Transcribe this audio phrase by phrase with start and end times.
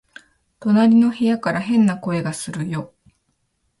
[0.59, 2.95] 隣の部屋から変な音がするよ